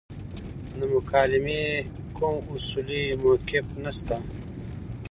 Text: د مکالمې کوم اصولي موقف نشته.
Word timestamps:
د 0.79 0.81
مکالمې 0.93 1.63
کوم 2.17 2.35
اصولي 2.53 3.03
موقف 3.21 3.67
نشته. 3.83 4.17